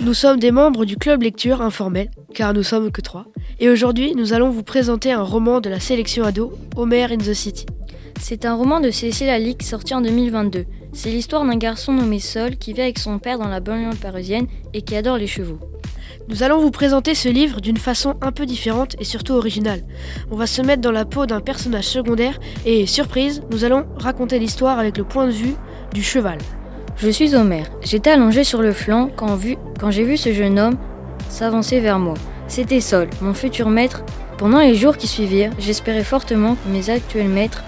[0.00, 3.24] Nous sommes des membres du club lecture informel, car nous sommes que trois.
[3.58, 7.34] Et aujourd'hui, nous allons vous présenter un roman de la sélection ado, Homer in the
[7.34, 7.66] City.
[8.20, 10.64] C'est un roman de Cécile Alix sorti en 2022.
[10.92, 14.46] C'est l'histoire d'un garçon nommé Sol qui vit avec son père dans la banlieue parisienne
[14.74, 15.58] et qui adore les chevaux.
[16.28, 19.82] Nous allons vous présenter ce livre d'une façon un peu différente et surtout originale.
[20.30, 24.38] On va se mettre dans la peau d'un personnage secondaire et, surprise, nous allons raconter
[24.38, 25.56] l'histoire avec le point de vue
[25.92, 26.38] du cheval.
[27.00, 27.62] Je suis Homer.
[27.80, 29.38] J'étais allongé sur le flanc quand,
[29.78, 30.76] quand j'ai vu ce jeune homme
[31.28, 32.14] s'avancer vers moi.
[32.48, 34.02] C'était Sol, mon futur maître.
[34.36, 37.62] Pendant les jours qui suivirent, j'espérais fortement que mes actuels maîtres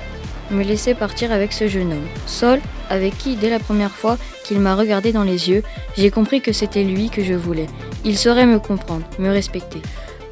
[0.51, 2.09] me laissaient partir avec ce jeune homme.
[2.27, 2.59] Sol,
[2.89, 5.63] avec qui, dès la première fois qu'il m'a regardé dans les yeux,
[5.97, 7.67] j'ai compris que c'était lui que je voulais.
[8.05, 9.81] Il saurait me comprendre, me respecter.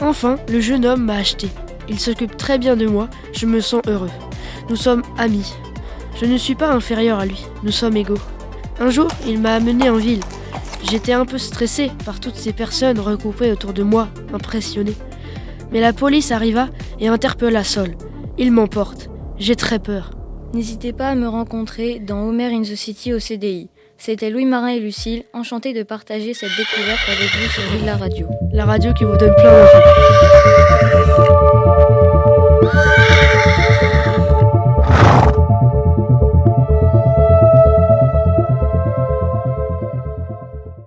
[0.00, 1.48] Enfin, le jeune homme m'a acheté.
[1.88, 4.10] Il s'occupe très bien de moi, je me sens heureux.
[4.68, 5.54] Nous sommes amis.
[6.20, 8.18] Je ne suis pas inférieur à lui, nous sommes égaux.
[8.80, 10.22] Un jour, il m'a amené en ville.
[10.88, 14.94] J'étais un peu stressé par toutes ces personnes regroupées autour de moi, impressionné.
[15.72, 16.68] Mais la police arriva
[17.00, 17.96] et interpella Sol.
[18.38, 19.10] Il m'emporte.
[19.38, 20.10] J'ai très peur.
[20.54, 23.68] N'hésitez pas à me rencontrer dans Homer in the City au CDI.
[23.98, 28.28] C'était Louis Marin et Lucille, enchantés de partager cette découverte avec vous sur Villa Radio.
[28.52, 30.27] La radio qui vous donne plein d'infos.